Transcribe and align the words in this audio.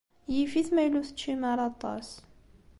Yif-it 0.33 0.67
ma 0.71 0.81
yella 0.83 0.97
ur 0.99 1.07
teččim 1.07 1.41
ara 1.51 1.63
aṭas. 1.71 2.07